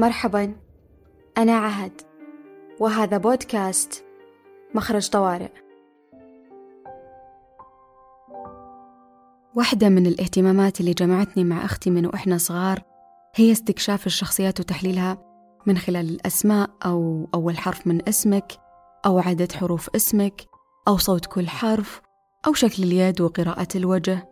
مرحبا 0.00 0.56
أنا 1.38 1.52
عهد 1.52 1.92
وهذا 2.80 3.18
بودكاست 3.18 4.04
مخرج 4.74 5.08
طوارئ. 5.08 5.50
واحدة 9.54 9.88
من 9.88 10.06
الاهتمامات 10.06 10.80
اللي 10.80 10.92
جمعتني 10.92 11.44
مع 11.44 11.64
أختي 11.64 11.90
من 11.90 12.06
وإحنا 12.06 12.38
صغار 12.38 12.82
هي 13.34 13.52
استكشاف 13.52 14.06
الشخصيات 14.06 14.60
وتحليلها 14.60 15.18
من 15.66 15.78
خلال 15.78 16.08
الأسماء 16.08 16.70
أو 16.84 17.28
أول 17.34 17.58
حرف 17.58 17.86
من 17.86 18.08
اسمك 18.08 18.52
أو 19.06 19.18
عدد 19.18 19.52
حروف 19.52 19.90
اسمك 19.96 20.42
أو 20.88 20.96
صوت 20.96 21.26
كل 21.26 21.48
حرف 21.48 22.00
أو 22.46 22.52
شكل 22.52 22.82
اليد 22.82 23.20
وقراءة 23.20 23.68
الوجه. 23.74 24.28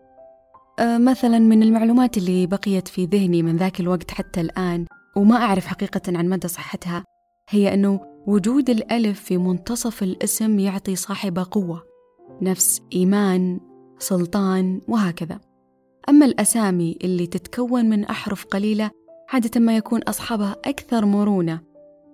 أه 0.79 0.98
مثلا 0.98 1.39
من 1.39 1.62
المعلومات 1.62 2.19
اللي 2.19 2.46
بقيت 2.46 2.88
في 2.88 3.05
ذهني 3.05 3.42
من 3.42 3.56
ذاك 3.56 3.80
الوقت 3.80 4.10
حتى 4.10 4.41
الآن 4.41 4.87
وما 5.18 5.36
أعرف 5.36 5.66
حقيقة 5.66 6.00
عن 6.08 6.28
مدى 6.28 6.48
صحتها 6.48 7.04
هي 7.50 7.74
أنه 7.74 8.00
وجود 8.27 8.70
الألف 8.70 9.20
في 9.20 9.38
منتصف 9.38 10.02
الاسم 10.02 10.58
يعطي 10.58 10.96
صاحبه 10.96 11.46
قوة 11.50 11.82
نفس 12.42 12.82
إيمان 12.92 13.60
سلطان 13.98 14.80
وهكذا. 14.88 15.41
أما 16.08 16.27
الأسامي 16.27 16.98
اللي 17.04 17.27
تتكون 17.27 17.84
من 17.84 18.04
أحرف 18.04 18.44
قليلة 18.44 18.91
عادة 19.32 19.60
ما 19.60 19.77
يكون 19.77 20.02
أصحابها 20.02 20.56
أكثر 20.64 21.04
مرونة 21.04 21.60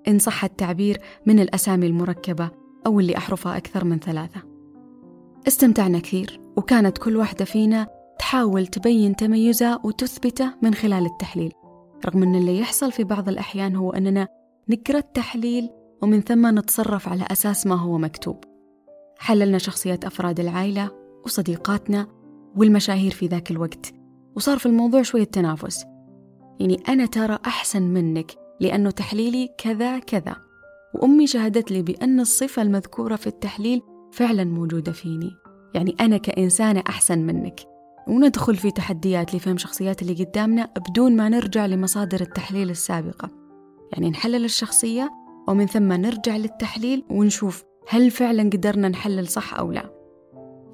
إن 0.09 0.19
صح 0.19 0.45
التعبير 0.45 1.01
من 1.27 1.41
الأسامي 1.41 1.87
المركبة 1.87 2.51
أو 2.87 3.01
اللي 3.01 3.17
أحرفها 3.17 3.57
أكثر 3.57 3.85
من 3.85 3.99
ثلاثة. 3.99 4.43
استمتعنا 5.49 5.99
كثير 5.99 6.41
وكانت 6.57 6.99
كل 6.99 7.17
واحدة 7.17 7.45
فينا 7.45 7.87
تحاول 8.19 8.67
تبين 8.67 9.17
تميزها 9.17 9.81
وتثبته 9.85 10.55
من 10.63 10.75
خلال 10.75 11.07
التحليل. 11.07 11.53
رغم 12.07 12.23
أن 12.23 12.35
اللي 12.35 12.59
يحصل 12.59 12.93
في 12.93 13.05
بعض 13.05 13.29
الأحيان 13.29 13.77
هو 13.77 13.91
أننا 13.91 14.29
نقرأ 14.69 14.99
التحليل 14.99 15.71
ومن 16.03 16.21
ثم 16.21 16.59
نتصرف 16.59 17.09
على 17.09 17.25
أساس 17.31 17.67
ما 17.67 17.75
هو 17.75 17.99
مكتوب. 17.99 18.45
حللنا 19.19 19.59
شخصيات 19.59 20.05
أفراد 20.05 20.41
العائلة 20.41 20.91
وصديقاتنا 21.25 22.07
والمشاهير 22.57 23.11
في 23.11 23.27
ذاك 23.27 23.51
الوقت 23.51 23.95
وصار 24.37 24.59
في 24.59 24.67
الموضوع 24.67 25.03
شوية 25.03 25.25
تنافس. 25.25 25.85
يعني 26.61 26.83
أنا 26.89 27.07
ترى 27.07 27.39
أحسن 27.47 27.83
منك 27.83 28.33
لأنه 28.61 28.91
تحليلي 28.91 29.49
كذا 29.59 29.99
كذا 29.99 30.37
وأمي 30.95 31.27
شهدت 31.27 31.71
لي 31.71 31.83
بأن 31.83 32.21
الصفة 32.21 32.63
المذكورة 32.63 33.17
في 33.17 33.27
التحليل 33.27 33.83
فعلا 34.13 34.45
موجودة 34.45 34.93
فيني. 34.93 35.31
يعني 35.75 35.97
أنا 36.01 36.17
كإنسانة 36.17 36.83
أحسن 36.89 37.19
منك. 37.19 37.74
وندخل 38.07 38.57
في 38.57 38.71
تحديات 38.71 39.35
لفهم 39.35 39.57
شخصيات 39.57 40.03
اللي 40.03 40.25
قدامنا 40.25 40.69
بدون 40.89 41.17
ما 41.17 41.29
نرجع 41.29 41.67
لمصادر 41.67 42.21
التحليل 42.21 42.71
السابقة. 42.71 43.31
يعني 43.93 44.11
نحلل 44.11 44.45
الشخصية 44.45 45.11
ومن 45.49 45.67
ثم 45.67 45.93
نرجع 45.93 46.37
للتحليل 46.37 47.05
ونشوف 47.11 47.65
هل 47.89 48.11
فعلا 48.11 48.43
قدرنا 48.43 48.89
نحلل 48.89 49.29
صح 49.29 49.55
أو 49.55 49.73
لا. 49.73 49.91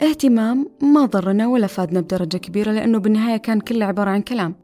اهتمام 0.03 0.67
ما 0.83 1.07
ضرنا 1.07 1.49
ولا 1.49 1.67
فادنا 1.67 2.01
بدرجة 2.01 2.37
كبيرة 2.37 2.73
لأنه 2.73 2.99
بالنهاية 2.99 3.37
كان 3.37 3.61
كله 3.61 3.87
عبارة 3.87 4.11
عن 4.11 4.23
كلام. 4.23 4.55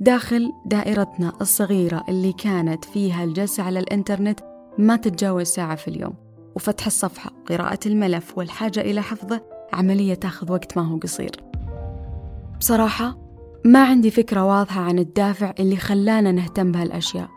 داخل 0.00 0.52
دائرتنا 0.66 1.32
الصغيرة 1.40 2.04
اللي 2.08 2.32
كانت 2.32 2.84
فيها 2.84 3.24
الجلسة 3.24 3.62
على 3.62 3.78
الإنترنت 3.78 4.40
ما 4.78 4.96
تتجاوز 4.96 5.46
ساعة 5.46 5.74
في 5.74 5.88
اليوم. 5.88 6.14
وفتح 6.56 6.86
الصفحة 6.86 7.30
قراءة 7.48 7.78
الملف 7.86 8.38
والحاجة 8.38 8.80
إلى 8.80 9.02
حفظه 9.02 9.40
عملية 9.72 10.14
تاخذ 10.14 10.52
وقت 10.52 10.76
ما 10.76 10.82
هو 10.82 10.96
قصير. 10.96 11.30
بصراحة 12.58 13.18
ما 13.64 13.84
عندي 13.84 14.10
فكرة 14.10 14.44
واضحة 14.44 14.80
عن 14.80 14.98
الدافع 14.98 15.54
اللي 15.58 15.76
خلانا 15.76 16.32
نهتم 16.32 16.72
بهالأشياء 16.72 17.28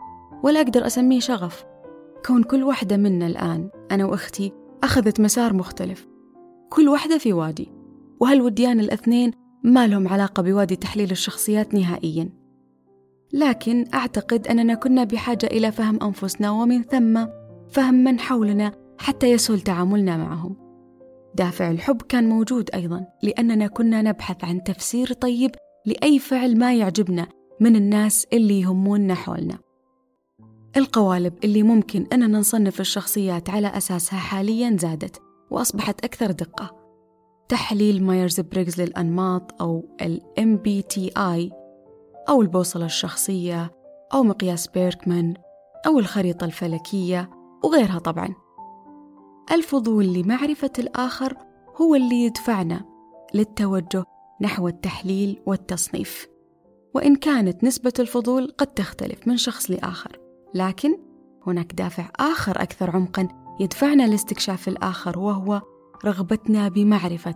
ولا 0.42 0.60
أقدر 0.60 0.86
أسميه 0.86 1.20
شغف. 1.20 1.64
كون 2.26 2.42
كل 2.42 2.62
واحدة 2.62 2.96
منا 2.96 3.26
الآن 3.26 3.70
أنا 3.90 4.04
وأختي 4.04 4.52
أخذت 4.82 5.20
مسار 5.20 5.52
مختلف. 5.52 6.06
كل 6.70 6.88
واحدة 6.88 7.18
في 7.18 7.32
وادي 7.32 7.72
وهالوديان 8.20 8.80
الأثنين 8.80 9.32
ما 9.64 9.86
لهم 9.86 10.08
علاقة 10.08 10.42
بوادي 10.42 10.76
تحليل 10.76 11.10
الشخصيات 11.10 11.74
نهائيا. 11.74 12.28
لكن 13.32 13.84
أعتقد 13.94 14.46
أننا 14.46 14.74
كنا 14.74 15.04
بحاجة 15.04 15.46
إلى 15.46 15.72
فهم 15.72 16.02
أنفسنا 16.02 16.50
ومن 16.50 16.82
ثم 16.82 17.26
فهم 17.70 17.94
من 17.94 18.20
حولنا 18.20 18.72
حتى 18.98 19.30
يسهل 19.30 19.60
تعاملنا 19.60 20.16
معهم. 20.16 20.56
دافع 21.34 21.70
الحب 21.70 22.02
كان 22.02 22.28
موجود 22.28 22.70
أيضا 22.74 23.06
لأننا 23.22 23.66
كنا 23.66 24.02
نبحث 24.02 24.44
عن 24.44 24.62
تفسير 24.62 25.12
طيب 25.12 25.50
لأي 25.86 26.18
فعل 26.18 26.58
ما 26.58 26.74
يعجبنا 26.74 27.26
من 27.60 27.76
الناس 27.76 28.26
اللي 28.32 28.60
يهموننا 28.60 29.14
حولنا. 29.14 29.58
القوالب 30.76 31.34
اللي 31.44 31.62
ممكن 31.62 32.06
أننا 32.12 32.38
نصنف 32.38 32.80
الشخصيات 32.80 33.50
على 33.50 33.68
أساسها 33.68 34.18
حاليا 34.18 34.76
زادت 34.80 35.22
وأصبحت 35.50 36.04
أكثر 36.04 36.30
دقة. 36.30 36.80
تحليل 37.48 38.02
مايرز 38.04 38.40
بريغز 38.40 38.80
للأنماط 38.80 39.62
أو 39.62 39.96
ال 40.02 40.20
MBTI 40.40 41.52
أو 42.28 42.42
البوصلة 42.42 42.84
الشخصية 42.84 43.72
أو 44.14 44.22
مقياس 44.22 44.68
بيركمان 44.68 45.34
أو 45.86 45.98
الخريطة 45.98 46.44
الفلكية 46.44 47.30
وغيرها 47.64 47.98
طبعا. 47.98 48.34
الفضول 49.52 50.12
لمعرفة 50.12 50.70
الآخر 50.78 51.36
هو 51.80 51.94
اللي 51.94 52.24
يدفعنا 52.24 52.84
للتوجه 53.34 54.04
نحو 54.40 54.68
التحليل 54.68 55.42
والتصنيف. 55.46 56.28
وإن 56.94 57.16
كانت 57.16 57.64
نسبة 57.64 57.92
الفضول 57.98 58.54
قد 58.58 58.66
تختلف 58.66 59.28
من 59.28 59.36
شخص 59.36 59.70
لآخر 59.70 60.18
لكن 60.54 60.98
هناك 61.46 61.72
دافع 61.72 62.10
آخر 62.20 62.62
أكثر 62.62 62.90
عمقا 62.90 63.28
يدفعنا 63.60 64.02
لاستكشاف 64.02 64.68
الآخر 64.68 65.18
وهو 65.18 65.62
رغبتنا 66.04 66.68
بمعرفة. 66.68 67.34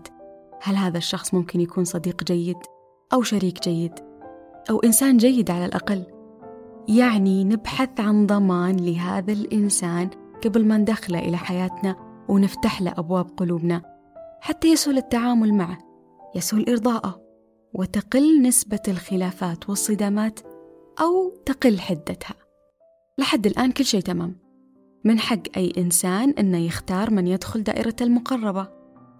هل 0.63 0.77
هذا 0.77 0.99
الشخص 0.99 1.35
ممكن 1.35 1.61
يكون 1.61 1.85
صديق 1.85 2.25
جيد 2.25 2.59
أو 3.13 3.23
شريك 3.23 3.63
جيد 3.63 3.93
أو 4.71 4.81
إنسان 4.81 5.17
جيد 5.17 5.51
على 5.51 5.65
الأقل؟ 5.65 6.05
يعني 6.89 7.45
نبحث 7.45 8.01
عن 8.01 8.27
ضمان 8.27 8.77
لهذا 8.77 9.33
الإنسان 9.33 10.11
قبل 10.45 10.67
ما 10.67 10.79
ندخله 10.79 11.19
إلى 11.19 11.37
حياتنا 11.37 12.04
ونفتح 12.29 12.83
له 12.83 12.95
أبواب 12.99 13.31
قلوبنا 13.37 13.83
حتى 14.41 14.69
يسهل 14.73 14.99
التعامل 14.99 15.55
معه 15.55 15.79
يسهل 16.35 16.71
إرضاءه 16.71 17.21
وتقل 17.75 18.43
نسبة 18.43 18.83
الخلافات 18.89 19.69
والصدامات 19.69 20.41
أو 21.01 21.31
تقل 21.47 21.81
حدتها. 21.81 22.35
لحد 23.19 23.47
الآن 23.47 23.73
كل 23.73 23.85
شيء 23.85 24.01
تمام. 24.01 24.37
من 25.05 25.19
حق 25.19 25.43
أي 25.57 25.73
إنسان 25.79 26.31
أنه 26.31 26.59
يختار 26.59 27.11
من 27.11 27.27
يدخل 27.27 27.63
دائرة 27.63 27.97
المقربة 28.01 28.69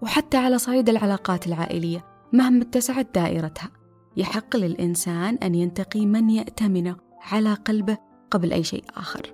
وحتى 0.01 0.37
على 0.37 0.57
صعيد 0.57 0.89
العلاقات 0.89 1.47
العائلية 1.47 2.05
مهما 2.33 2.61
اتسعت 2.61 3.15
دائرتها. 3.15 3.69
يحق 4.17 4.55
للإنسان 4.55 5.35
أن 5.35 5.55
ينتقي 5.55 6.05
من 6.05 6.29
يأتمنه 6.29 6.95
على 7.21 7.53
قلبه 7.53 7.97
قبل 8.31 8.53
أي 8.53 8.63
شيء 8.63 8.83
آخر. 8.97 9.33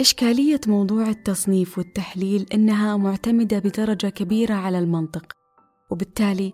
إشكالية 0.00 0.60
موضوع 0.66 1.08
التصنيف 1.08 1.78
والتحليل 1.78 2.46
إنها 2.54 2.96
معتمدة 2.96 3.58
بدرجة 3.58 4.06
كبيرة 4.06 4.54
على 4.54 4.78
المنطق 4.78 5.32
وبالتالي 5.90 6.52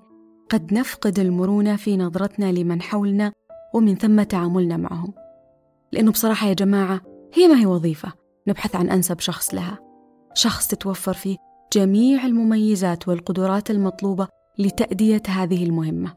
قد 0.50 0.74
نفقد 0.74 1.18
المرونة 1.18 1.76
في 1.76 1.96
نظرتنا 1.96 2.52
لمن 2.52 2.82
حولنا 2.82 3.32
ومن 3.74 3.96
ثم 3.96 4.22
تعاملنا 4.22 4.76
معهم. 4.76 5.12
لأنه 5.92 6.12
بصراحة 6.12 6.48
يا 6.48 6.52
جماعة 6.52 7.00
هي 7.34 7.48
ما 7.48 7.60
هي 7.60 7.66
وظيفة 7.66 8.12
نبحث 8.48 8.76
عن 8.76 8.90
أنسب 8.90 9.20
شخص 9.20 9.54
لها. 9.54 9.78
شخص 10.34 10.68
تتوفر 10.68 11.12
فيه 11.12 11.36
جميع 11.72 12.26
المميزات 12.26 13.08
والقدرات 13.08 13.70
المطلوبة 13.70 14.28
لتأدية 14.58 15.22
هذه 15.28 15.64
المهمة. 15.64 16.14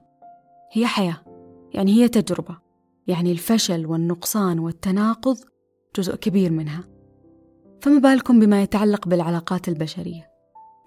هي 0.72 0.88
حياة 0.88 1.18
يعني 1.74 1.92
هي 1.92 2.08
تجربة 2.08 2.58
يعني 3.08 3.32
الفشل 3.32 3.86
والنقصان 3.86 4.60
والتناقض 4.60 5.38
جزء 5.96 6.16
كبير 6.16 6.52
منها. 6.52 6.97
فما 7.82 8.00
بالكم 8.00 8.40
بما 8.40 8.62
يتعلق 8.64 9.08
بالعلاقات 9.08 9.68
البشرية؟ 9.68 10.28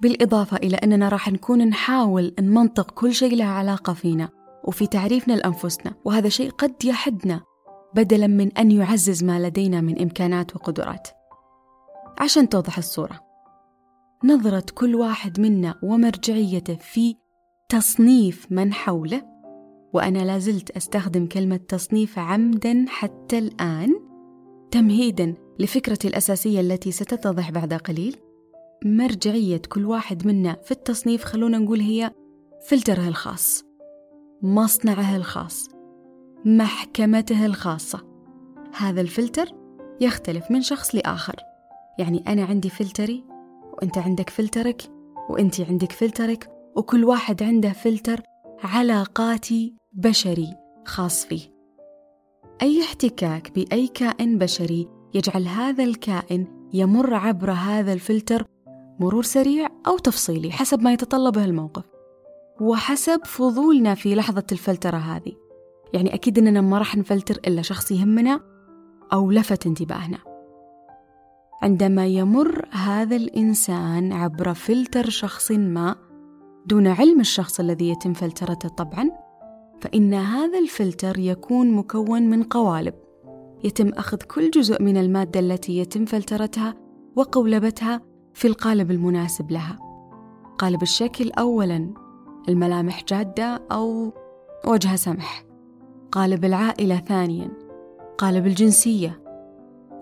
بالإضافة 0.02 0.56
إلى 0.56 0.76
أننا 0.76 1.08
راح 1.08 1.32
نكون 1.32 1.68
نحاول 1.68 2.34
نمنطق 2.40 2.90
كل 2.90 3.14
شيء 3.14 3.36
له 3.36 3.44
علاقة 3.44 3.92
فينا 3.92 4.28
وفي 4.64 4.86
تعريفنا 4.86 5.32
لأنفسنا 5.32 5.94
وهذا 6.04 6.28
شيء 6.28 6.50
قد 6.50 6.84
يحدنا 6.84 7.40
بدلا 7.94 8.26
من 8.26 8.52
أن 8.58 8.70
يعزز 8.70 9.24
ما 9.24 9.40
لدينا 9.40 9.80
من 9.80 10.00
إمكانات 10.00 10.56
وقدرات. 10.56 11.08
عشان 12.18 12.48
توضح 12.48 12.78
الصورة 12.78 13.20
نظرة 14.24 14.64
كل 14.74 14.94
واحد 14.94 15.40
منا 15.40 15.74
ومرجعيته 15.82 16.74
في 16.74 17.14
تصنيف 17.68 18.46
من 18.50 18.72
حوله 18.72 19.22
وأنا 19.92 20.18
لازلت 20.18 20.70
أستخدم 20.70 21.26
كلمة 21.26 21.56
تصنيف 21.56 22.18
عمدا 22.18 22.84
حتى 22.88 23.38
الآن 23.38 23.94
تمهيدا 24.70 25.34
لفكرتي 25.60 26.08
الأساسية 26.08 26.60
التي 26.60 26.92
ستتضح 26.92 27.50
بعد 27.50 27.74
قليل 27.74 28.16
مرجعية 28.84 29.62
كل 29.68 29.84
واحد 29.84 30.26
منا 30.26 30.56
في 30.64 30.70
التصنيف 30.70 31.24
خلونا 31.24 31.58
نقول 31.58 31.80
هي 31.80 32.10
فلتره 32.66 33.08
الخاص 33.08 33.64
مصنعه 34.42 35.16
الخاص 35.16 35.68
محكمته 36.44 37.46
الخاصة. 37.46 38.00
هذا 38.76 39.00
الفلتر 39.00 39.48
يختلف 40.00 40.50
من 40.50 40.62
شخص 40.62 40.94
لآخر. 40.94 41.36
يعني 41.98 42.24
أنا 42.28 42.44
عندي 42.44 42.70
فلتري 42.70 43.24
وأنت 43.72 43.98
عندك 43.98 44.30
فلترك 44.30 44.82
وأنت 45.30 45.60
عندك 45.60 45.92
فلترك 45.92 46.50
وكل 46.76 47.04
واحد 47.04 47.42
عنده 47.42 47.72
فلتر 47.72 48.20
علاقاتي 48.62 49.74
بشري 49.92 50.54
خاص 50.86 51.24
فيه. 51.24 51.54
أي 52.62 52.82
احتكاك 52.82 53.52
بأي 53.52 53.88
كائن 53.88 54.38
بشري 54.38 54.99
يجعل 55.14 55.48
هذا 55.48 55.84
الكائن 55.84 56.46
يمر 56.72 57.14
عبر 57.14 57.50
هذا 57.50 57.92
الفلتر 57.92 58.44
مرور 59.00 59.22
سريع 59.22 59.68
أو 59.86 59.98
تفصيلي 59.98 60.50
حسب 60.50 60.82
ما 60.82 60.92
يتطلبه 60.92 61.44
الموقف 61.44 61.84
وحسب 62.60 63.20
فضولنا 63.24 63.94
في 63.94 64.14
لحظة 64.14 64.44
الفلترة 64.52 64.96
هذه. 64.96 65.32
يعني 65.92 66.14
أكيد 66.14 66.38
أننا 66.38 66.60
ما 66.60 66.78
راح 66.78 66.96
نفلتر 66.96 67.40
إلا 67.46 67.62
شخص 67.62 67.90
يهمنا 67.90 68.40
أو 69.12 69.30
لفت 69.30 69.66
انتباهنا. 69.66 70.18
عندما 71.62 72.06
يمر 72.06 72.68
هذا 72.70 73.16
الإنسان 73.16 74.12
عبر 74.12 74.54
فلتر 74.54 75.10
شخص 75.10 75.50
ما 75.50 75.96
دون 76.66 76.86
علم 76.86 77.20
الشخص 77.20 77.60
الذي 77.60 77.88
يتم 77.88 78.12
فلترته 78.12 78.68
طبعا 78.68 79.10
فإن 79.80 80.14
هذا 80.14 80.58
الفلتر 80.58 81.18
يكون 81.18 81.70
مكون 81.70 82.22
من 82.22 82.42
قوالب. 82.42 82.94
يتم 83.64 83.88
أخذ 83.88 84.16
كل 84.16 84.50
جزء 84.50 84.82
من 84.82 84.96
المادة 84.96 85.40
التي 85.40 85.78
يتم 85.78 86.04
فلترتها 86.04 86.74
وقولبتها 87.16 88.00
في 88.34 88.48
القالب 88.48 88.90
المناسب 88.90 89.50
لها. 89.50 89.78
قالب 90.58 90.82
الشكل 90.82 91.30
أولا 91.30 91.94
الملامح 92.48 93.04
جادة 93.04 93.62
أو 93.72 94.12
وجه 94.66 94.96
سمح. 94.96 95.44
قالب 96.12 96.44
العائلة 96.44 96.96
ثانيا 96.96 97.50
قالب 98.18 98.46
الجنسية. 98.46 99.22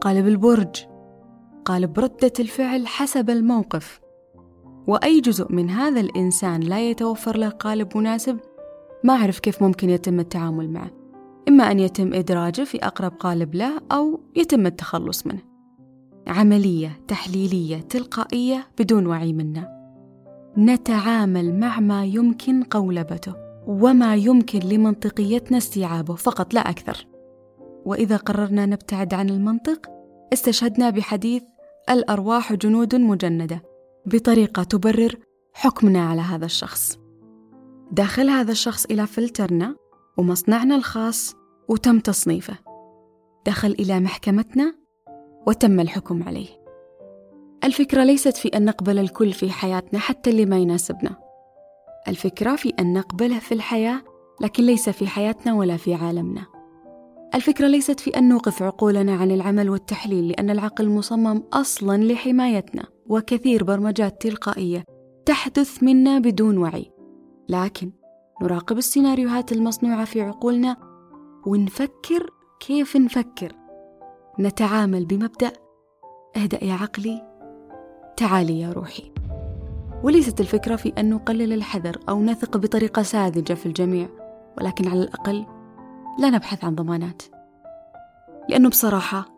قالب 0.00 0.26
البرج 0.26 0.86
قالب 1.64 1.98
ردة 1.98 2.32
الفعل 2.40 2.86
حسب 2.86 3.30
الموقف. 3.30 4.00
وأي 4.86 5.20
جزء 5.20 5.52
من 5.52 5.70
هذا 5.70 6.00
الإنسان 6.00 6.60
لا 6.60 6.90
يتوفر 6.90 7.36
له 7.36 7.48
قالب 7.48 7.96
مناسب 7.96 8.38
ما 9.04 9.14
أعرف 9.14 9.38
كيف 9.38 9.62
ممكن 9.62 9.90
يتم 9.90 10.20
التعامل 10.20 10.70
معه. 10.70 10.97
إما 11.48 11.70
أن 11.70 11.80
يتم 11.80 12.14
إدراجه 12.14 12.62
في 12.62 12.78
أقرب 12.78 13.12
قالب 13.12 13.54
له 13.54 13.80
أو 13.92 14.20
يتم 14.36 14.66
التخلص 14.66 15.26
منه. 15.26 15.42
عملية 16.26 17.00
تحليلية 17.08 17.80
تلقائية 17.80 18.66
بدون 18.78 19.06
وعي 19.06 19.32
منا. 19.32 19.78
نتعامل 20.58 21.60
مع 21.60 21.80
ما 21.80 22.04
يمكن 22.04 22.62
قولبته 22.62 23.34
وما 23.66 24.16
يمكن 24.16 24.58
لمنطقيتنا 24.58 25.58
استيعابه 25.58 26.14
فقط 26.14 26.54
لا 26.54 26.60
أكثر. 26.60 27.06
وإذا 27.84 28.16
قررنا 28.16 28.66
نبتعد 28.66 29.14
عن 29.14 29.30
المنطق 29.30 29.86
استشهدنا 30.32 30.90
بحديث 30.90 31.42
الأرواح 31.90 32.52
جنود 32.52 32.94
مجندة 32.94 33.62
بطريقة 34.06 34.62
تبرر 34.62 35.14
حكمنا 35.52 36.08
على 36.08 36.20
هذا 36.20 36.44
الشخص. 36.44 36.98
داخل 37.92 38.28
هذا 38.28 38.52
الشخص 38.52 38.84
إلى 38.84 39.06
فلترنا 39.06 39.76
ومصنعنا 40.16 40.76
الخاص 40.76 41.37
وتم 41.68 42.00
تصنيفه. 42.00 42.54
دخل 43.46 43.70
إلى 43.70 44.00
محكمتنا 44.00 44.74
وتم 45.46 45.80
الحكم 45.80 46.22
عليه. 46.22 46.48
الفكرة 47.64 48.04
ليست 48.04 48.36
في 48.36 48.48
أن 48.48 48.64
نقبل 48.64 48.98
الكل 48.98 49.32
في 49.32 49.50
حياتنا 49.50 49.98
حتى 49.98 50.30
اللي 50.30 50.46
ما 50.46 50.58
يناسبنا. 50.58 51.16
الفكرة 52.08 52.56
في 52.56 52.68
أن 52.80 52.92
نقبله 52.92 53.38
في 53.38 53.52
الحياة 53.54 54.02
لكن 54.40 54.64
ليس 54.64 54.88
في 54.88 55.06
حياتنا 55.06 55.54
ولا 55.54 55.76
في 55.76 55.94
عالمنا. 55.94 56.46
الفكرة 57.34 57.66
ليست 57.66 58.00
في 58.00 58.18
أن 58.18 58.28
نوقف 58.28 58.62
عقولنا 58.62 59.14
عن 59.14 59.30
العمل 59.30 59.70
والتحليل 59.70 60.28
لأن 60.28 60.50
العقل 60.50 60.88
مصمم 60.88 61.42
أصلا 61.52 62.04
لحمايتنا 62.04 62.84
وكثير 63.06 63.64
برمجات 63.64 64.22
تلقائية 64.22 64.84
تحدث 65.26 65.82
منا 65.82 66.18
بدون 66.18 66.58
وعي. 66.58 66.90
لكن 67.48 67.92
نراقب 68.42 68.78
السيناريوهات 68.78 69.52
المصنوعة 69.52 70.04
في 70.04 70.20
عقولنا 70.20 70.87
ونفكر 71.48 72.30
كيف 72.60 72.96
نفكر. 72.96 73.52
نتعامل 74.40 75.04
بمبدأ 75.04 75.52
أهدأ 76.36 76.64
يا 76.64 76.74
عقلي 76.74 77.22
تعالي 78.16 78.60
يا 78.60 78.72
روحي. 78.72 79.12
وليست 80.02 80.40
الفكرة 80.40 80.76
في 80.76 80.92
أن 80.98 81.10
نقلل 81.10 81.52
الحذر 81.52 82.00
أو 82.08 82.22
نثق 82.22 82.56
بطريقة 82.56 83.02
ساذجة 83.02 83.54
في 83.54 83.66
الجميع 83.66 84.08
ولكن 84.58 84.88
على 84.88 85.02
الأقل 85.02 85.46
لا 86.18 86.30
نبحث 86.30 86.64
عن 86.64 86.74
ضمانات. 86.74 87.22
لأنه 88.48 88.68
بصراحة 88.68 89.28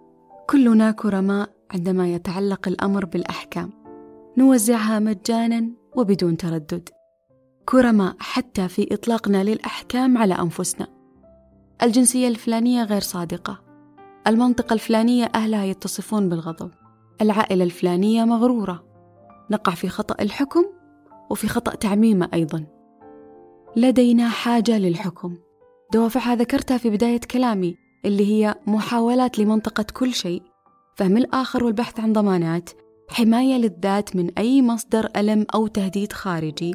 كلنا 0.51 0.91
كرماء 0.91 1.51
عندما 1.71 2.09
يتعلق 2.15 2.69
الأمر 2.69 3.05
بالأحكام. 3.05 3.71
نوزعها 4.39 4.99
مجانا 4.99 5.71
وبدون 5.97 6.37
تردد. 6.37 6.89
كرماء 7.69 8.17
حتى 8.19 8.69
في 8.69 8.95
إطلاقنا 8.95 9.45
للأحكام 9.45 10.19
على 10.19 10.35
أنفسنا. 10.35 11.00
الجنسية 11.83 12.29
الفلانية 12.29 12.85
غير 12.85 13.01
صادقة. 13.01 13.61
المنطقة 14.27 14.75
الفلانية 14.75 15.31
أهلها 15.35 15.65
يتصفون 15.65 16.29
بالغضب. 16.29 16.71
العائلة 17.21 17.65
الفلانية 17.65 18.25
مغرورة. 18.25 18.85
نقع 19.51 19.75
في 19.75 19.89
خطأ 19.89 20.23
الحكم 20.23 20.65
وفي 21.31 21.49
خطأ 21.49 21.75
تعميمه 21.75 22.29
أيضا. 22.35 22.67
لدينا 23.77 24.29
حاجة 24.29 24.79
للحكم. 24.79 25.37
دوافعها 25.93 26.35
ذكرتها 26.35 26.79
في 26.79 26.91
بداية 26.91 27.21
كلامي 27.21 27.77
اللي 28.05 28.27
هي 28.27 28.55
محاولات 28.67 29.39
لمنطقة 29.39 29.85
كل 29.95 30.15
شيء 30.15 30.43
فهم 30.97 31.17
الآخر 31.17 31.65
والبحث 31.65 32.01
عن 32.01 32.13
ضمانات 32.13 32.71
حماية 33.09 33.57
للذات 33.57 34.17
من 34.17 34.31
أي 34.39 34.63
مصدر 34.63 35.09
ألم 35.17 35.47
أو 35.55 35.67
تهديد 35.67 36.13
خارجي 36.13 36.75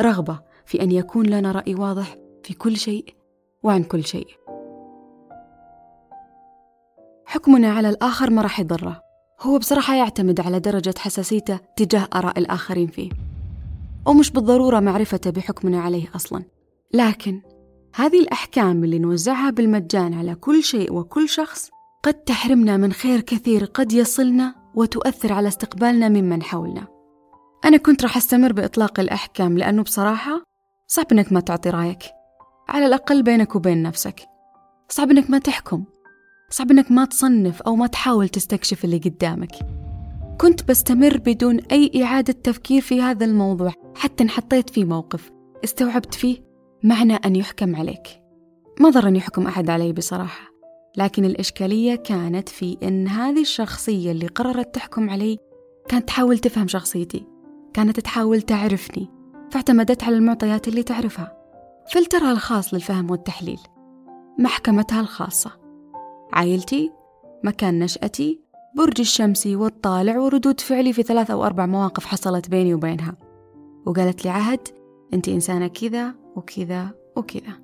رغبة 0.00 0.40
في 0.66 0.82
أن 0.82 0.92
يكون 0.92 1.26
لنا 1.26 1.52
رأي 1.52 1.74
واضح 1.74 2.16
في 2.42 2.54
كل 2.54 2.76
شيء 2.76 3.14
وعن 3.62 3.84
كل 3.84 4.04
شيء. 4.04 4.26
حكمنا 7.34 7.72
على 7.72 7.88
الآخر 7.88 8.30
ما 8.30 8.42
راح 8.42 8.60
يضره. 8.60 9.00
هو 9.40 9.58
بصراحة 9.58 9.94
يعتمد 9.94 10.40
على 10.40 10.60
درجة 10.60 10.94
حساسيته 10.98 11.60
تجاه 11.76 12.08
آراء 12.14 12.38
الآخرين 12.38 12.86
فيه. 12.86 13.10
ومش 14.06 14.30
بالضرورة 14.30 14.80
معرفته 14.80 15.30
بحكمنا 15.30 15.80
عليه 15.80 16.10
أصلا. 16.14 16.44
لكن 16.92 17.40
هذه 17.94 18.20
الأحكام 18.20 18.84
اللي 18.84 18.98
نوزعها 18.98 19.50
بالمجان 19.50 20.14
على 20.14 20.34
كل 20.34 20.62
شيء 20.62 20.92
وكل 20.92 21.28
شخص 21.28 21.70
قد 22.02 22.14
تحرمنا 22.14 22.76
من 22.76 22.92
خير 22.92 23.20
كثير 23.20 23.64
قد 23.64 23.92
يصلنا 23.92 24.54
وتؤثر 24.74 25.32
على 25.32 25.48
استقبالنا 25.48 26.08
ممن 26.08 26.42
حولنا. 26.42 26.86
أنا 27.64 27.76
كنت 27.76 28.02
راح 28.02 28.16
أستمر 28.16 28.52
بإطلاق 28.52 29.00
الأحكام 29.00 29.58
لأنه 29.58 29.82
بصراحة 29.82 30.42
صعب 30.86 31.06
إنك 31.12 31.32
ما 31.32 31.40
تعطي 31.40 31.70
رأيك. 31.70 32.02
على 32.68 32.86
الأقل 32.86 33.22
بينك 33.22 33.56
وبين 33.56 33.82
نفسك. 33.82 34.20
صعب 34.88 35.10
إنك 35.10 35.30
ما 35.30 35.38
تحكم. 35.38 35.84
صعب 36.54 36.70
إنك 36.70 36.90
ما 36.90 37.04
تصنف 37.04 37.62
أو 37.62 37.76
ما 37.76 37.86
تحاول 37.86 38.28
تستكشف 38.28 38.84
اللي 38.84 38.98
قدامك. 38.98 39.52
كنت 40.40 40.68
بستمر 40.68 41.18
بدون 41.18 41.60
أي 41.60 42.04
إعادة 42.04 42.32
تفكير 42.32 42.82
في 42.82 43.02
هذا 43.02 43.24
الموضوع 43.24 43.72
حتى 43.94 44.24
انحطيت 44.24 44.70
في 44.70 44.84
موقف. 44.84 45.30
استوعبت 45.64 46.14
فيه 46.14 46.36
معنى 46.82 47.14
أن 47.14 47.36
يحكم 47.36 47.76
عليك. 47.76 48.22
ما 48.80 48.90
ضر 48.90 49.08
أن 49.08 49.16
يحكم 49.16 49.46
أحد 49.46 49.70
علي 49.70 49.92
بصراحة 49.92 50.50
لكن 50.96 51.24
الإشكالية 51.24 51.94
كانت 51.94 52.48
في 52.48 52.78
أن 52.82 53.08
هذه 53.08 53.40
الشخصية 53.40 54.10
اللي 54.10 54.26
قررت 54.26 54.74
تحكم 54.74 55.10
علي 55.10 55.38
كانت 55.88 56.08
تحاول 56.08 56.38
تفهم 56.38 56.68
شخصيتي 56.68 57.26
كانت 57.72 58.00
تحاول 58.00 58.42
تعرفني 58.42 59.08
فاعتمدت 59.50 60.04
على 60.04 60.16
المعطيات 60.16 60.68
اللي 60.68 60.82
تعرفها. 60.82 61.36
فلترها 61.92 62.32
الخاص 62.32 62.74
للفهم 62.74 63.10
والتحليل 63.10 63.60
محكمتها 64.38 65.00
الخاصة. 65.00 65.63
عائلتي 66.34 66.92
مكان 67.44 67.78
نشأتي 67.78 68.40
برج 68.76 69.00
الشمسي 69.00 69.56
والطالع 69.56 70.18
وردود 70.18 70.60
فعلي 70.60 70.92
في 70.92 71.02
ثلاث 71.02 71.30
أو 71.30 71.44
أربع 71.44 71.66
مواقف 71.66 72.06
حصلت 72.06 72.50
بيني 72.50 72.74
وبينها. 72.74 73.16
وقالت 73.86 74.24
لي 74.24 74.30
عهد 74.30 74.68
أنت 75.14 75.28
إنسانة 75.28 75.66
كذا 75.66 76.14
وكذا 76.36 76.90
وكذا. 77.16 77.60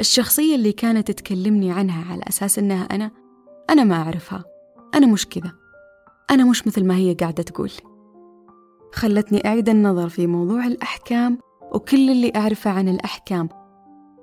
الشخصية 0.00 0.54
اللي 0.54 0.72
كانت 0.72 1.10
تكلمني 1.10 1.72
عنها 1.72 2.12
على 2.12 2.22
أساس 2.28 2.58
إنها 2.58 2.84
أنا 2.84 3.10
أنا 3.70 3.84
ما 3.84 3.94
أعرفها. 3.94 4.44
أنا 4.94 5.06
مش 5.06 5.26
كذا. 5.26 5.52
أنا 6.30 6.44
مش 6.44 6.66
مثل 6.66 6.84
ما 6.84 6.96
هي 6.96 7.14
قاعدة 7.14 7.42
تقول. 7.42 7.70
خلتني 8.94 9.46
أعيد 9.46 9.68
النظر 9.68 10.08
في 10.08 10.26
موضوع 10.26 10.66
الأحكام 10.66 11.38
وكل 11.72 12.10
اللي 12.10 12.32
أعرفه 12.36 12.70
عن 12.70 12.88
الأحكام 12.88 13.48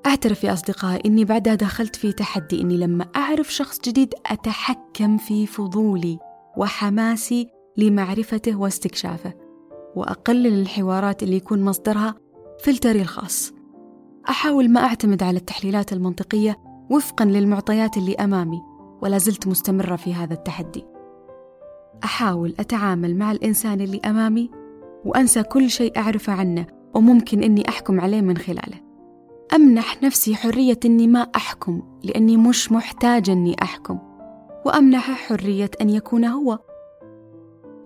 أعترف 0.05 0.43
يا 0.43 0.53
أصدقائي 0.53 1.01
إني 1.05 1.25
بعدها 1.25 1.55
دخلت 1.55 1.95
في 1.95 2.11
تحدي 2.11 2.61
إني 2.61 2.77
لما 2.77 3.05
أعرف 3.15 3.53
شخص 3.53 3.81
جديد 3.81 4.13
أتحكم 4.25 5.17
في 5.17 5.47
فضولي 5.47 6.19
وحماسي 6.57 7.47
لمعرفته 7.77 8.55
واستكشافه 8.55 9.33
وأقلل 9.95 10.61
الحوارات 10.61 11.23
اللي 11.23 11.35
يكون 11.35 11.63
مصدرها 11.63 12.15
فلتري 12.63 13.01
الخاص. 13.01 13.53
أحاول 14.29 14.69
ما 14.69 14.83
أعتمد 14.83 15.23
على 15.23 15.37
التحليلات 15.37 15.93
المنطقية 15.93 16.57
وفقا 16.89 17.25
للمعطيات 17.25 17.97
اللي 17.97 18.15
أمامي 18.15 18.61
ولا 19.01 19.17
زلت 19.17 19.47
مستمرة 19.47 19.95
في 19.95 20.13
هذا 20.13 20.33
التحدي. 20.33 20.85
أحاول 22.03 22.55
أتعامل 22.59 23.15
مع 23.15 23.31
الإنسان 23.31 23.81
اللي 23.81 23.99
أمامي 24.05 24.51
وأنسى 25.05 25.43
كل 25.43 25.69
شيء 25.69 25.97
أعرفه 25.97 26.33
عنه 26.33 26.67
وممكن 26.93 27.43
إني 27.43 27.69
أحكم 27.69 28.01
عليه 28.01 28.21
من 28.21 28.37
خلاله. 28.37 28.82
أمنح 29.55 30.03
نفسي 30.03 30.35
حرية 30.35 30.79
إني 30.85 31.07
ما 31.07 31.19
أحكم 31.19 31.81
لأني 32.03 32.37
مش 32.37 32.71
محتاجة 32.71 33.31
إني 33.31 33.55
أحكم. 33.61 33.99
وأمنحه 34.65 35.13
حرية 35.13 35.71
أن 35.81 35.89
يكون 35.89 36.25
هو. 36.25 36.59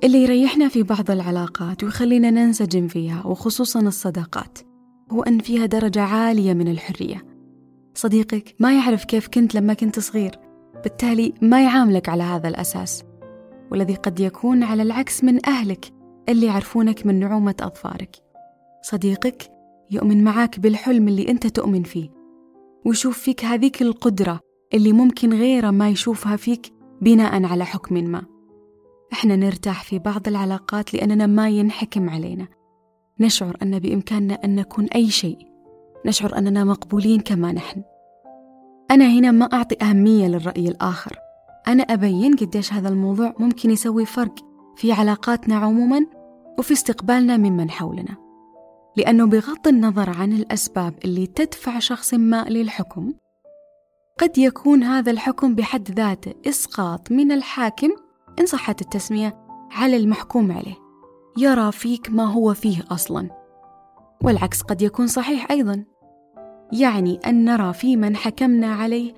اللي 0.03 0.24
يريحنا 0.24 0.67
في 0.67 0.83
بعض 0.83 1.12
العلاقات 1.12 1.83
ويخلينا 1.83 2.29
ننسجم 2.29 2.88
فيها 2.88 3.25
وخصوصا 3.25 3.79
الصداقات 3.79 4.59
هو 5.12 5.24
أن 5.24 5.39
فيها 5.39 5.65
درجة 5.65 6.01
عالية 6.01 6.53
من 6.53 6.67
الحرية. 6.67 7.25
صديقك 7.93 8.55
ما 8.59 8.77
يعرف 8.77 9.05
كيف 9.05 9.27
كنت 9.27 9.55
لما 9.55 9.74
كنت 9.74 10.00
صغير 10.00 10.39
بالتالي 10.83 11.33
ما 11.41 11.63
يعاملك 11.63 12.09
على 12.09 12.24
هذا 12.24 12.47
الأساس. 12.47 13.03
والذي 13.71 13.95
قد 13.95 14.19
يكون 14.19 14.63
على 14.63 14.83
العكس 14.83 15.24
من 15.24 15.45
أهلك 15.45 15.93
اللي 16.29 16.45
يعرفونك 16.45 17.05
من 17.05 17.19
نعومة 17.19 17.55
أظفارك. 17.62 18.15
صديقك 18.81 19.56
يؤمن 19.91 20.24
معاك 20.24 20.60
بالحلم 20.60 21.08
اللي 21.08 21.29
أنت 21.29 21.48
تؤمن 21.48 21.84
فيه. 21.84 22.10
ويشوف 22.86 23.17
فيك 23.17 23.46
هذيك 23.46 23.82
القدرة 23.82 24.39
اللي 24.74 24.94
ممكن 24.94 25.34
غيره 25.34 25.72
ما 25.72 25.89
يشوفها 25.89 26.36
فيك 26.36 26.74
بناء 27.01 27.44
على 27.44 27.65
حكم 27.65 27.96
ما. 27.96 28.25
إحنا 29.13 29.36
نرتاح 29.36 29.84
في 29.84 30.00
بعض 30.00 30.27
العلاقات 30.27 30.94
لأننا 30.94 31.25
ما 31.25 31.50
ينحكم 31.50 32.10
علينا. 32.10 32.48
نشعر 33.20 33.58
أن 33.62 33.79
بإمكاننا 33.79 34.34
أن 34.34 34.56
نكون 34.56 34.86
أي 34.86 35.10
شيء. 35.10 35.38
نشعر 36.06 36.38
أننا 36.38 36.63
مقبولين 36.63 37.20
كما 37.20 37.51
نحن. 37.51 37.84
أنا 38.91 39.06
هنا 39.06 39.32
ما 39.32 39.46
أعطي 39.46 39.75
أهمية 39.82 40.27
للرأي 40.27 40.67
الآخر. 40.67 41.15
أنا 41.67 41.84
أبين 41.84 42.36
قديش 42.36 42.74
هذا 42.74 42.89
الموضوع 42.89 43.34
ممكن 43.39 43.72
يسوي 43.72 44.06
فرق 44.06 44.36
في 44.75 44.91
علاقاتنا 44.91 45.56
عموما 45.56 46.06
وفي 46.60 46.74
استقبالنا 46.74 47.38
ممن 47.38 47.70
حولنا. 47.70 48.26
لأنه 48.98 49.25
بغض 49.25 49.68
النظر 49.68 50.10
عن 50.10 50.34
الأسباب 50.34 50.94
اللي 51.06 51.27
تدفع 51.27 51.80
شخص 51.80 52.13
ما 52.13 52.46
للحكم 52.50 53.13
قد 54.20 54.38
يكون 54.38 54.84
هذا 54.84 55.12
الحكم 55.12 55.56
بحد 55.56 55.92
ذاته 55.92 56.34
إسقاط 56.48 57.12
من 57.12 57.32
الحاكم 57.32 57.89
إن 58.39 58.46
صحت 58.46 58.82
التسمية 58.82 59.48
على 59.72 59.98
المحكوم 59.98 60.51
عليه. 60.51 60.75
يرى 61.38 61.72
فيك 61.72 62.10
ما 62.10 62.25
هو 62.25 62.54
فيه 62.54 62.84
أصلا. 62.92 63.30
والعكس 64.24 64.62
قد 64.62 64.82
يكون 64.82 65.08
صحيح 65.08 65.51
أيضا. 65.51 65.86
يعني 66.74 67.20
أن 67.25 67.46
نرى 67.46 67.74
في 67.74 67.98
من 67.98 68.16
حكمنا 68.16 68.74
عليه 68.74 69.13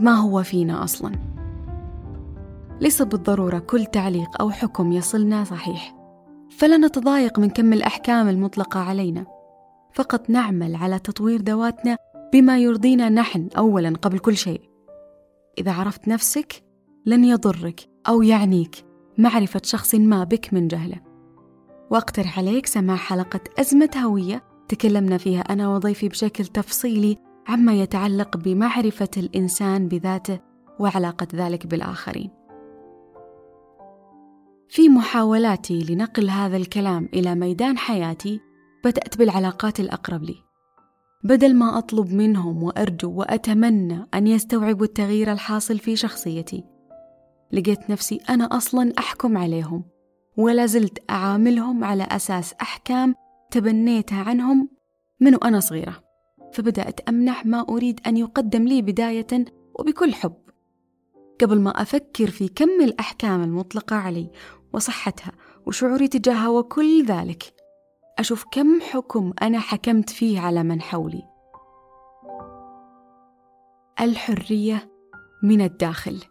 ما 0.00 0.14
هو 0.14 0.42
فينا 0.42 0.84
أصلا. 0.84 1.12
ليس 2.80 3.02
بالضرورة 3.02 3.58
كل 3.58 3.86
تعليق 3.86 4.40
أو 4.40 4.50
حكم 4.50 4.92
يصلنا 4.92 5.44
صحيح. 5.44 5.95
فلا 6.56 6.76
نتضايق 6.76 7.38
من 7.38 7.50
كم 7.50 7.72
الأحكام 7.72 8.28
المطلقة 8.28 8.80
علينا. 8.80 9.26
فقط 9.92 10.30
نعمل 10.30 10.76
على 10.76 10.98
تطوير 10.98 11.42
ذواتنا 11.42 11.96
بما 12.32 12.58
يرضينا 12.58 13.08
نحن 13.08 13.48
أولا 13.58 13.92
قبل 14.02 14.18
كل 14.18 14.36
شيء. 14.36 14.60
إذا 15.58 15.72
عرفت 15.72 16.08
نفسك 16.08 16.64
لن 17.06 17.24
يضرك 17.24 17.80
أو 18.08 18.22
يعنيك 18.22 18.84
معرفة 19.18 19.60
شخص 19.64 19.94
ما 19.94 20.24
بك 20.24 20.54
من 20.54 20.68
جهله. 20.68 21.00
وأقترح 21.90 22.38
عليك 22.38 22.66
سماع 22.66 22.96
حلقة 22.96 23.40
أزمة 23.58 23.90
هوية 23.96 24.42
تكلمنا 24.68 25.18
فيها 25.18 25.40
أنا 25.40 25.68
وضيفي 25.68 26.08
بشكل 26.08 26.46
تفصيلي 26.46 27.16
عما 27.48 27.74
يتعلق 27.74 28.36
بمعرفة 28.36 29.10
الإنسان 29.16 29.88
بذاته 29.88 30.40
وعلاقة 30.78 31.28
ذلك 31.34 31.66
بالآخرين. 31.66 32.35
في 34.68 34.88
محاولاتي 34.88 35.86
لنقل 35.88 36.30
هذا 36.30 36.56
الكلام 36.56 37.08
إلى 37.14 37.34
ميدان 37.34 37.78
حياتي 37.78 38.40
بدأت 38.84 39.18
بالعلاقات 39.18 39.80
الأقرب 39.80 40.22
لي. 40.22 40.36
بدل 41.24 41.54
ما 41.54 41.78
أطلب 41.78 42.12
منهم 42.12 42.62
وأرجو 42.62 43.12
وأتمنى 43.12 44.06
أن 44.14 44.26
يستوعبوا 44.26 44.86
التغيير 44.86 45.32
الحاصل 45.32 45.78
في 45.78 45.96
شخصيتي، 45.96 46.64
لقيت 47.52 47.90
نفسي 47.90 48.20
أنا 48.30 48.44
أصلا 48.44 48.92
أحكم 48.98 49.38
عليهم 49.38 49.84
ولا 50.36 50.66
زلت 50.66 50.98
أعاملهم 51.10 51.84
على 51.84 52.02
أساس 52.10 52.54
أحكام 52.62 53.14
تبنيتها 53.50 54.22
عنهم 54.22 54.68
من 55.20 55.34
وأنا 55.34 55.60
صغيرة 55.60 56.02
فبدأت 56.52 57.00
أمنح 57.08 57.46
ما 57.46 57.66
أريد 57.68 58.00
أن 58.06 58.16
يقدم 58.16 58.64
لي 58.64 58.82
بداية 58.82 59.44
وبكل 59.78 60.14
حب 60.14 60.36
قبل 61.40 61.60
ما 61.60 61.70
أفكر 61.82 62.30
في 62.30 62.48
كم 62.48 62.80
الأحكام 62.80 63.42
المطلقة 63.42 63.96
علي 63.96 64.30
وصحتها 64.76 65.32
وشعوري 65.66 66.08
تجاهها 66.08 66.48
وكل 66.48 67.04
ذلك. 67.06 67.54
أشوف 68.18 68.44
كم 68.52 68.80
حكم 68.80 69.32
أنا 69.42 69.58
حكمت 69.58 70.10
فيه 70.10 70.40
على 70.40 70.62
من 70.62 70.82
حولي. 70.82 71.22
الحرية 74.00 74.90
من 75.42 75.60
الداخل. 75.60 76.22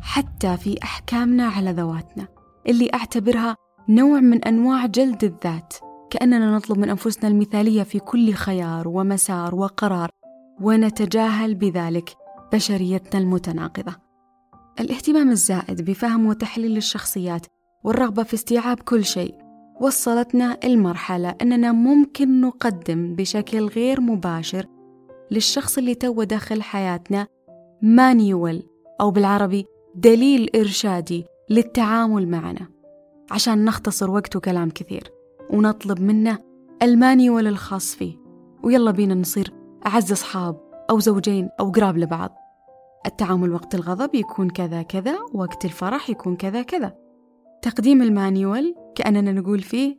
حتى 0.00 0.56
في 0.56 0.78
أحكامنا 0.82 1.46
على 1.46 1.70
ذواتنا 1.70 2.28
اللي 2.68 2.90
أعتبرها 2.94 3.56
نوع 3.88 4.20
من 4.20 4.44
أنواع 4.44 4.86
جلد 4.86 5.24
الذات 5.24 5.74
كأننا 6.10 6.56
نطلب 6.56 6.78
من 6.78 6.90
أنفسنا 6.90 7.28
المثالية 7.28 7.82
في 7.82 7.98
كل 7.98 8.32
خيار 8.32 8.88
ومسار 8.88 9.54
وقرار 9.54 10.10
ونتجاهل 10.60 11.54
بذلك 11.54 12.16
بشريتنا 12.52 13.20
المتناقضة. 13.20 14.07
الاهتمام 14.80 15.30
الزائد 15.30 15.90
بفهم 15.90 16.26
وتحليل 16.26 16.76
الشخصيات 16.76 17.46
والرغبة 17.84 18.22
في 18.22 18.34
استيعاب 18.34 18.80
كل 18.80 19.04
شيء 19.04 19.34
وصلتنا 19.80 20.58
المرحلة 20.64 21.34
أننا 21.42 21.72
ممكن 21.72 22.40
نقدم 22.40 23.14
بشكل 23.14 23.66
غير 23.66 24.00
مباشر 24.00 24.66
للشخص 25.30 25.78
اللي 25.78 25.94
تو 25.94 26.22
داخل 26.22 26.62
حياتنا 26.62 27.26
مانيول 27.82 28.62
أو 29.00 29.10
بالعربي 29.10 29.66
دليل 29.94 30.50
إرشادي 30.56 31.24
للتعامل 31.50 32.28
معنا. 32.28 32.68
عشان 33.30 33.64
نختصر 33.64 34.10
وقت 34.10 34.36
وكلام 34.36 34.70
كثير 34.70 35.12
ونطلب 35.50 36.00
منه 36.00 36.38
ال 36.82 36.91
manual 36.91 37.46
الخاص 37.46 37.94
فيه. 37.94 38.16
ويلا 38.64 38.90
بينا 38.90 39.14
نصير 39.14 39.52
أعز 39.86 40.12
أصحاب 40.12 40.60
أو 40.90 40.98
زوجين 41.00 41.48
أو 41.60 41.70
قراب 41.70 41.98
لبعض. 41.98 42.47
التعامل 43.06 43.52
وقت 43.52 43.74
الغضب 43.74 44.14
يكون 44.14 44.50
كذا 44.50 44.82
كذا 44.82 45.18
وقت 45.34 45.64
الفرح 45.64 46.10
يكون 46.10 46.36
كذا 46.36 46.62
كذا. 46.62 46.94
تقديم 47.62 48.02
ال 48.02 48.12
manual 48.12 48.74
كأننا 48.94 49.32
نقول 49.32 49.62
فيه 49.62 49.98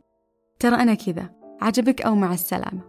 ترى 0.58 0.76
أنا 0.76 0.94
كذا 0.94 1.30
عجبك 1.60 2.02
أو 2.02 2.14
مع 2.14 2.34
السلامة. 2.34 2.80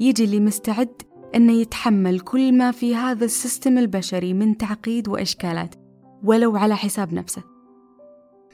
يجي 0.00 0.24
اللي 0.24 0.40
مستعد 0.40 1.02
أنه 1.34 1.52
يتحمل 1.52 2.20
كل 2.20 2.58
ما 2.58 2.70
في 2.70 2.96
هذا 2.96 3.24
ال 3.24 3.32
system 3.32 3.78
البشري 3.78 4.34
من 4.34 4.56
تعقيد 4.56 5.08
وإشكالات 5.08 5.74
ولو 6.24 6.56
على 6.56 6.76
حساب 6.76 7.14
نفسه. 7.14 7.42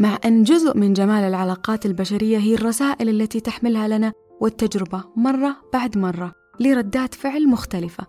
مع 0.01 0.19
أن 0.25 0.43
جزء 0.43 0.77
من 0.79 0.93
جمال 0.93 1.25
العلاقات 1.25 1.87
البشرية 1.87 2.39
هي 2.39 2.55
الرسائل 2.55 3.09
التي 3.09 3.41
تحملها 3.41 3.89
لنا 3.89 4.13
والتجربة 4.41 5.05
مرة 5.17 5.57
بعد 5.73 5.99
مرة 5.99 6.33
لردات 6.61 7.15
فعل 7.15 7.49
مختلفة 7.49 8.07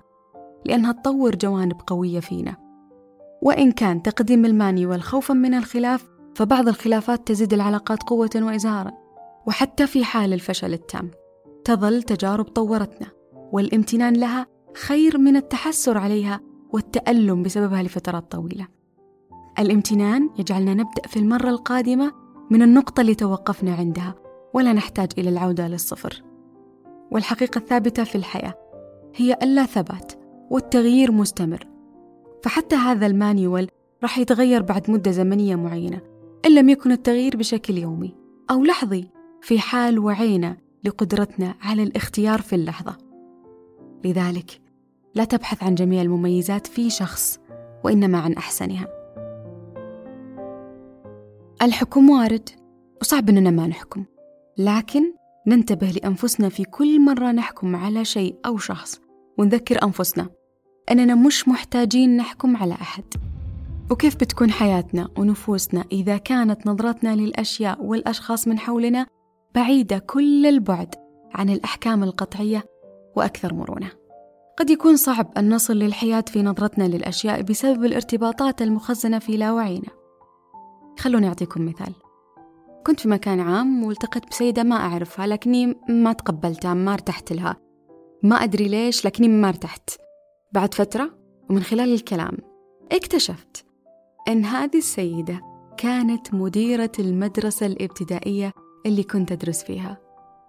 لأنها 0.66 0.92
تطور 0.92 1.36
جوانب 1.36 1.82
قوية 1.88 2.20
فينا. 2.20 2.65
وإن 3.42 3.72
كان 3.72 4.02
تقديم 4.02 4.46
المانيوال 4.46 5.02
خوفا 5.02 5.34
من 5.34 5.54
الخلاف 5.54 6.10
فبعض 6.36 6.68
الخلافات 6.68 7.28
تزيد 7.28 7.54
العلاقات 7.54 8.04
قوة 8.04 8.30
وإزهارا 8.36 8.92
وحتى 9.48 9.88
في 9.88 10.04
حال 10.04 10.34
الفشل 10.34 10.74
التام. 10.74 11.12
تظل 11.64 12.04
تجارب 12.04 12.46
طورتنا 12.46 13.08
والامتنان 13.52 14.14
لها 14.14 14.48
خير 14.78 15.18
من 15.18 15.36
التحسر 15.36 15.98
عليها 15.98 16.42
والتألم 16.74 17.44
بسببها 17.44 17.84
لفترات 17.84 18.32
طويلة. 18.32 18.68
الامتنان 19.60 20.30
يجعلنا 20.40 20.74
نبدأ 20.74 21.08
في 21.08 21.20
المرة 21.20 21.50
القادمة 21.50 22.12
من 22.52 22.62
النقطة 22.62 23.02
اللي 23.02 23.16
توقفنا 23.16 23.76
عندها 23.76 24.16
ولا 24.54 24.74
نحتاج 24.74 25.10
إلى 25.18 25.30
العودة 25.30 25.68
للصفر. 25.68 26.24
والحقيقة 27.12 27.58
الثابتة 27.58 28.04
في 28.04 28.16
الحياة 28.16 28.54
هي 29.16 29.34
ألا 29.44 29.66
ثبات 29.66 30.12
والتغيير 30.50 31.12
مستمر. 31.12 31.75
فحتى 32.46 32.76
هذا 32.76 33.06
المانيوال 33.06 33.68
راح 34.04 34.18
يتغير 34.18 34.62
بعد 34.62 34.92
مدة 34.92 35.12
زمنية 35.12 35.56
معينة 35.56 36.02
إن 36.46 36.56
لم 36.56 36.70
يكن 36.70 36.92
التغيير 36.92 37.38
بشكل 37.38 37.78
يومي. 37.78 38.16
أو 38.52 38.64
لحظي 38.64 39.10
في 39.42 39.60
حال 39.60 40.00
وعينا 40.00 40.58
لقدرتنا 40.84 41.56
على 41.62 41.84
الاختيار 41.84 42.42
في 42.42 42.56
اللحظة. 42.56 42.98
لذلك 44.06 44.62
لا 45.16 45.24
تبحث 45.24 45.64
عن 45.64 45.76
جميع 45.76 46.02
المميزات 46.02 46.68
في 46.68 46.90
شخص 46.90 47.40
وإنما 47.84 48.18
عن 48.18 48.34
أحسنها. 48.34 48.88
الحكم 51.62 52.10
وارد 52.10 52.50
وصعب 53.02 53.30
أننا 53.30 53.50
ما 53.50 53.68
نحكم. 53.68 54.06
لكن 54.58 55.04
ننتبه 55.48 55.88
لأنفسنا 55.88 56.50
في 56.50 56.64
كل 56.64 57.02
مرة 57.02 57.32
نحكم 57.32 57.76
على 57.76 58.06
شيء 58.06 58.36
أو 58.46 58.58
شخص 58.58 59.00
ونذكر 59.38 59.84
أنفسنا. 59.84 60.30
أننا 60.92 61.16
مش 61.16 61.48
محتاجين 61.48 62.18
نحكم 62.18 62.58
على 62.58 62.74
أحد. 62.74 63.04
وكيف 63.92 64.16
بتكون 64.16 64.52
حياتنا 64.52 65.10
ونفوسنا 65.18 65.86
إذا 65.92 66.18
كانت 66.18 66.68
نظرتنا 66.68 67.16
للأشياء 67.16 67.84
والأشخاص 67.84 68.48
من 68.48 68.60
حولنا 68.60 69.08
بعيدة 69.56 69.98
كل 69.98 70.46
البعد 70.46 70.96
عن 71.34 71.50
الأحكام 71.50 72.04
القطعية 72.04 72.64
وأكثر 73.16 73.54
مرونة؟ 73.54 73.92
قد 74.58 74.70
يكون 74.70 74.96
صعب 74.96 75.32
أن 75.38 75.54
نصل 75.54 75.74
للحياة 75.74 76.26
في 76.28 76.42
نظرتنا 76.42 76.84
للأشياء 76.84 77.42
بسبب 77.42 77.86
الارتباطات 77.86 78.62
المخزنة 78.62 79.20
في 79.20 79.38
لاوعينا. 79.38 79.90
خلوني 81.00 81.28
أعطيكم 81.28 81.66
مثال. 81.66 81.94
كنت 82.86 83.00
في 83.00 83.08
مكان 83.08 83.40
عام 83.40 83.84
والتقيت 83.84 84.30
بسيدة 84.30 84.64
ما 84.64 84.76
أعرفها 84.76 85.28
لكني 85.28 85.76
ما 85.90 86.14
تقبلتها 86.14 86.74
ما 86.74 86.94
ارتحت 86.94 87.34
لها. 87.34 87.56
ما 88.24 88.36
أدري 88.36 88.68
ليش 88.68 89.06
لكني 89.06 89.28
ما 89.28 89.50
ارتحت. 89.50 89.90
بعد 90.56 90.74
فترة 90.74 91.10
ومن 91.50 91.64
خلال 91.64 91.94
الكلام 91.94 92.38
اكتشفت 92.92 93.66
أن 94.28 94.46
هذه 94.46 94.78
السيدة 94.78 95.42
كانت 95.78 96.34
مديرة 96.34 96.92
المدرسة 97.00 97.66
الابتدائية 97.66 98.52
اللي 98.86 99.04
كنت 99.04 99.32
أدرس 99.32 99.64
فيها. 99.64 99.98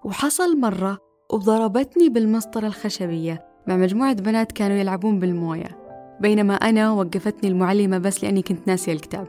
وحصل 0.05 0.61
مرة 0.61 0.99
وضربتني 1.33 2.09
بالمسطرة 2.09 2.67
الخشبية 2.67 3.47
مع 3.69 3.77
مجموعة 3.77 4.13
بنات 4.13 4.53
كانوا 4.53 4.77
يلعبون 4.77 5.19
بالموية 5.19 5.79
بينما 6.21 6.55
أنا 6.55 6.93
وقفتني 6.93 7.51
المعلمة 7.51 7.99
بس 7.99 8.25
لأني 8.25 8.43
كنت 8.43 8.69
ناسية 8.69 8.93
الكتاب. 8.93 9.29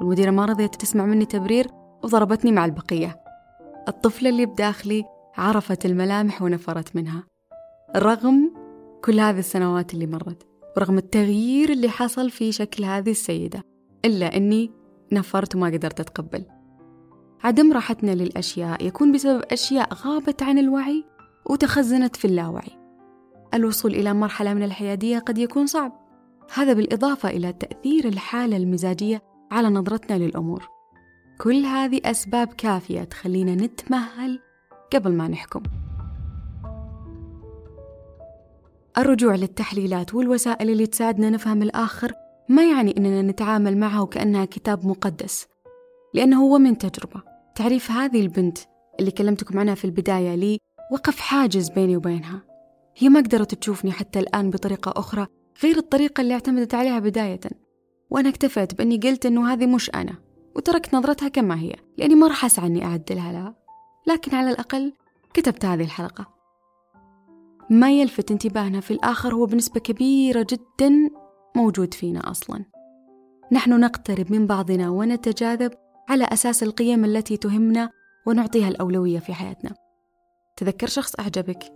والمديرة 0.00 0.30
ما 0.30 0.44
رضيت 0.44 0.74
تسمع 0.74 1.06
مني 1.06 1.24
تبرير 1.24 1.66
وضربتني 2.02 2.52
مع 2.52 2.64
البقية. 2.64 3.20
الطفلة 3.88 4.30
اللي 4.30 4.46
بداخلي 4.46 5.04
عرفت 5.36 5.86
الملامح 5.86 6.42
ونفرت 6.42 6.96
منها. 6.96 7.24
رغم 7.96 8.63
كل 9.04 9.20
هذه 9.20 9.38
السنوات 9.38 9.94
اللي 9.94 10.06
مرت 10.06 10.46
ورغم 10.76 10.98
التغيير 10.98 11.72
اللي 11.72 11.88
حصل 11.88 12.30
في 12.30 12.52
شكل 12.52 12.84
هذه 12.84 13.10
السيدة 13.10 13.62
إلا 14.04 14.36
أني 14.36 14.70
نفرت 15.12 15.54
وما 15.54 15.66
قدرت 15.66 16.00
أتقبل. 16.00 16.44
عدم 17.42 17.72
راحتنا 17.72 18.10
للأشياء 18.10 18.86
يكون 18.86 19.12
بسبب 19.12 19.42
أشياء 19.50 19.94
غابت 19.94 20.42
عن 20.42 20.58
الوعي 20.58 21.04
وتخزنت 21.50 22.16
في 22.16 22.24
اللاوعي. 22.24 22.70
الوصول 23.54 23.94
إلى 23.94 24.14
مرحلة 24.14 24.54
من 24.54 24.62
الحيادية 24.62 25.18
قد 25.18 25.38
يكون 25.38 25.66
صعب. 25.66 25.92
هذا 26.54 26.72
بالإضافة 26.72 27.28
إلى 27.28 27.52
تأثير 27.52 28.08
الحالة 28.08 28.56
المزاجية 28.56 29.22
على 29.50 29.68
نظرتنا 29.68 30.18
للأمور. 30.18 30.68
كل 31.40 31.64
هذه 31.64 32.00
أسباب 32.04 32.48
كافية 32.48 33.04
تخلينا 33.04 33.54
نتمهل 33.54 34.40
قبل 34.92 35.12
ما 35.12 35.28
نحكم. 35.28 35.62
الرجوع 38.98 39.34
للتحليلات 39.34 40.14
والوسائل 40.14 40.70
اللي 40.70 40.86
تساعدنا 40.86 41.30
نفهم 41.30 41.62
الآخر 41.62 42.12
ما 42.48 42.70
يعني 42.70 42.96
أننا 42.96 43.22
نتعامل 43.22 43.76
معه 43.78 44.06
كأنها 44.06 44.44
كتاب 44.44 44.86
مقدس 44.86 45.46
لأنه 46.14 46.42
هو 46.42 46.58
من 46.58 46.78
تجربة. 46.78 47.22
تعريف 47.54 47.90
هذه 47.90 48.20
البنت 48.20 48.58
اللي 49.00 49.10
كلمتكم 49.10 49.58
عنها 49.58 49.74
في 49.74 49.84
البداية 49.84 50.34
لي 50.34 50.58
وقف 50.92 51.20
حاجز 51.20 51.68
بيني 51.68 51.96
وبينها. 51.96 52.42
هي 52.96 53.08
ما 53.08 53.20
قدرت 53.20 53.54
تشوفني 53.54 53.92
حتى 53.92 54.18
الآن 54.18 54.50
بطريقة 54.50 54.92
أخرى 54.96 55.26
غير 55.62 55.76
الطريقة 55.76 56.20
اللي 56.20 56.34
اعتمدت 56.34 56.74
عليها 56.74 56.98
بداية. 56.98 57.40
وأنا 58.10 58.28
اكتفيت 58.28 58.74
بأني 58.74 58.96
قلت 58.98 59.26
أنه 59.26 59.52
هذه 59.52 59.66
مش 59.66 59.90
أنا 59.94 60.14
وتركت 60.56 60.94
نظرتها 60.94 61.28
كما 61.28 61.60
هي 61.60 61.74
لأني 61.98 62.14
ما 62.14 62.26
راح 62.26 62.44
أسعى 62.44 62.66
أني 62.66 62.84
أعدلها 62.84 63.32
لها 63.32 63.54
لكن 64.06 64.36
على 64.36 64.50
الأقل 64.50 64.92
كتبت 65.34 65.64
هذه 65.64 65.82
الحلقة. 65.84 66.34
ما 67.70 67.90
يلفت 67.90 68.30
انتباهنا 68.30 68.80
في 68.80 68.90
الآخر 68.90 69.34
هو 69.34 69.46
بنسبة 69.46 69.80
كبيرة 69.80 70.46
جدا 70.50 71.10
موجود 71.56 71.94
فينا 71.94 72.30
أصلا. 72.30 72.64
نحن 73.52 73.80
نقترب 73.80 74.32
من 74.32 74.46
بعضنا 74.46 74.90
ونتجاذب 74.90 75.72
على 76.08 76.24
أساس 76.24 76.62
القيم 76.62 77.04
التي 77.04 77.36
تهمنا 77.36 77.90
ونعطيها 78.26 78.68
الأولوية 78.68 79.18
في 79.18 79.34
حياتنا. 79.34 79.74
تذكر 80.56 80.86
شخص 80.86 81.20
أعجبك. 81.20 81.72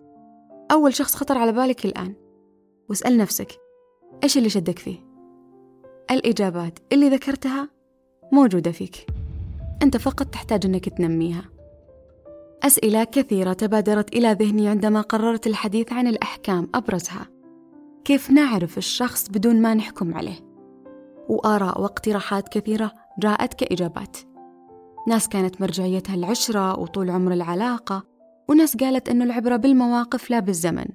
أول 0.73 0.95
شخص 0.95 1.15
خطر 1.15 1.39
على 1.39 1.53
بالك 1.53 1.85
الآن. 1.85 2.15
واسأل 2.91 3.17
نفسك 3.17 3.53
إيش 4.25 4.39
اللي 4.39 4.49
شدك 4.49 4.79
فيه؟ 4.79 4.99
الإجابات 6.11 6.79
اللي 6.93 7.09
ذكرتها 7.09 7.69
موجودة 8.33 8.73
فيك. 8.73 9.07
أنت 9.83 9.97
فقط 9.97 10.27
تحتاج 10.27 10.67
أنك 10.67 10.89
تنميها. 10.89 11.58
أسئلة 12.63 13.05
كثيرة 13.05 13.53
تبادرت 13.53 14.17
إلى 14.17 14.33
ذهني 14.33 14.69
عندما 14.69 15.01
قررت 15.01 15.47
الحديث 15.47 15.93
عن 15.93 16.07
الأحكام 16.07 16.69
أبرزها. 16.75 17.27
كيف 18.05 18.31
نعرف 18.31 18.79
الشخص 18.79 19.29
بدون 19.29 19.63
ما 19.63 19.75
نحكم 19.75 20.15
عليه؟ 20.15 20.41
وآراء 21.29 21.81
واقتراحات 21.81 22.49
كثيرة 22.49 22.93
جاءت 23.19 23.55
كإجابات. 23.55 24.17
ناس 25.09 25.29
كانت 25.29 25.61
مرجعيتها 25.61 26.15
العشرة 26.15 26.79
وطول 26.79 27.11
عمر 27.11 27.33
العلاقة 27.33 28.03
وناس 28.49 28.77
قالت 28.77 29.09
أنه 29.09 29.25
العبرة 29.25 29.57
بالمواقف 29.57 30.31
لا 30.31 30.41
بالزمن. 30.41 30.87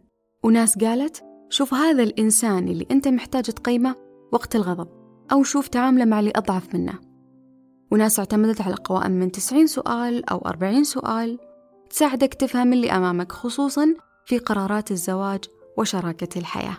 وناس 0.43 0.78
قالت 0.78 1.23
شوف 1.49 1.73
هذا 1.73 2.04
الإنسان 2.04 2.67
اللي 2.67 2.88
أنت 2.91 3.08
محتاج 3.08 3.43
تقيمه 3.43 3.95
وقت 4.32 4.56
الغضب 4.56 4.88
أو 5.32 5.43
شوف 5.43 5.67
تعامله 5.67 6.06
مع 6.06 6.19
اللي 6.19 6.34
أضعف 6.36 6.76
منه. 6.76 6.99
وناس 7.91 8.19
اعتمدت 8.19 8.62
على 8.62 8.76
قوائم 8.76 9.12
من 9.12 9.32
90 9.32 9.67
سؤال 9.67 10.30
أو 10.30 10.38
40 10.38 10.84
سؤال. 10.84 11.39
تساعدك 11.93 12.34
تفهم 12.34 12.73
اللي 12.73 12.91
أمامك 12.91 13.32
خصوصا 13.32 13.95
في 14.25 14.38
قرارات 14.38 14.91
الزواج 14.91 15.43
وشراكة 15.77 16.39
الحياة. 16.39 16.77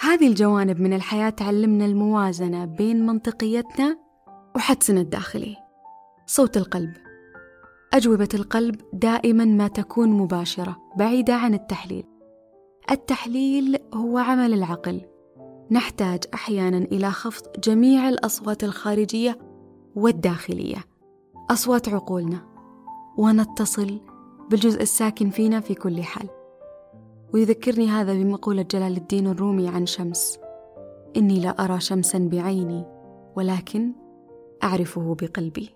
هذه 0.00 0.28
الجوانب 0.28 0.80
من 0.80 0.92
الحياة 0.92 1.30
تعلمنا 1.30 1.84
الموازنة 1.84 2.64
بين 2.64 3.06
منطقيتنا 3.06 3.98
وحدسنا 4.56 5.00
الداخلي. 5.00 5.56
صوت 6.26 6.56
القلب. 6.56 6.92
أجوبة 7.92 8.28
القلب 8.34 8.80
دائما 8.92 9.44
ما 9.44 9.68
تكون 9.68 10.08
مباشرة 10.08 10.76
بعيدة 10.96 11.34
عن 11.34 11.54
التحليل. 11.54 12.04
التحليل 12.90 13.78
هو 13.94 14.18
عمل 14.18 14.54
العقل. 14.54 15.00
نحتاج 15.70 16.24
أحيانا 16.34 16.78
إلى 16.78 17.10
خفض 17.10 17.46
جميع 17.64 18.08
الأصوات 18.08 18.64
الخارجية 18.64 19.38
والداخلية. 19.96 20.84
أصوات 21.50 21.88
عقولنا. 21.88 22.53
ونتصل 23.18 24.00
بالجزء 24.50 24.82
الساكن 24.82 25.30
فينا 25.30 25.60
في 25.60 25.74
كل 25.74 26.02
حال. 26.02 26.28
ويذكرني 27.34 27.88
هذا 27.88 28.14
بمقولة 28.14 28.62
جلال 28.62 28.96
الدين 28.96 29.26
الرومي 29.26 29.68
عن 29.68 29.86
شمس. 29.86 30.38
إني 31.16 31.40
لا 31.40 31.64
أرى 31.64 31.80
شمسا 31.80 32.28
بعيني 32.32 32.84
ولكن 33.36 33.92
أعرفه 34.64 35.16
بقلبي. 35.20 35.70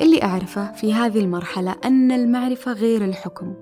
اللي 0.00 0.22
أعرفه 0.22 0.72
في 0.72 0.94
هذه 0.94 1.20
المرحلة 1.20 1.76
أن 1.84 2.12
المعرفة 2.12 2.72
غير 2.72 3.04
الحكم 3.04 3.54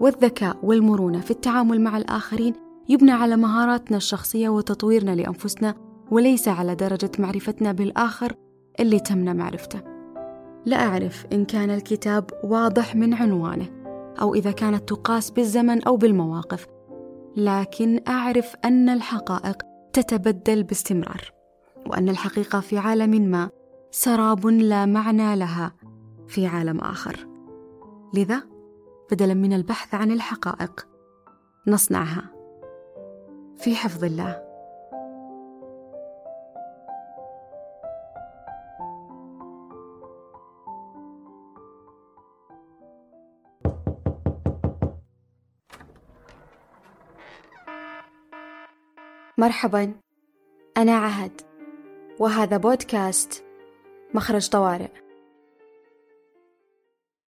والذكاء 0.00 0.56
والمرونة 0.62 1.20
في 1.20 1.30
التعامل 1.30 1.80
مع 1.80 1.96
الآخرين 1.96 2.54
يبنى 2.88 3.10
على 3.10 3.36
مهاراتنا 3.36 3.96
الشخصية 3.96 4.48
وتطويرنا 4.48 5.14
لأنفسنا 5.14 5.74
وليس 6.10 6.48
على 6.48 6.74
درجة 6.74 7.10
معرفتنا 7.18 7.72
بالآخر 7.72 8.34
اللي 8.80 9.00
تمنى 9.00 9.34
معرفته. 9.34 9.89
لا 10.66 10.76
أعرف 10.76 11.26
إن 11.32 11.44
كان 11.44 11.70
الكتاب 11.70 12.30
واضح 12.44 12.96
من 12.96 13.14
عنوانه 13.14 13.68
أو 14.20 14.34
إذا 14.34 14.50
كانت 14.50 14.88
تقاس 14.88 15.30
بالزمن 15.30 15.82
أو 15.84 15.96
بالمواقف 15.96 16.66
لكن 17.36 18.00
أعرف 18.08 18.56
أن 18.64 18.88
الحقائق 18.88 19.56
تتبدل 19.92 20.62
باستمرار 20.62 21.32
وأن 21.86 22.08
الحقيقة 22.08 22.60
في 22.60 22.78
عالم 22.78 23.30
ما 23.30 23.50
سراب 23.90 24.46
لا 24.46 24.86
معنى 24.86 25.36
لها 25.36 25.72
في 26.28 26.46
عالم 26.46 26.78
آخر. 26.78 27.26
لذا 28.14 28.42
بدلا 29.10 29.34
من 29.34 29.52
البحث 29.52 29.94
عن 29.94 30.10
الحقائق 30.10 30.88
نصنعها 31.66 32.30
في 33.56 33.74
حفظ 33.74 34.04
الله. 34.04 34.49
مرحبا. 49.40 49.92
أنا 50.76 50.92
عهد. 50.96 51.40
وهذا 52.18 52.56
بودكاست 52.56 53.44
مخرج 54.14 54.48
طوارئ. 54.48 54.90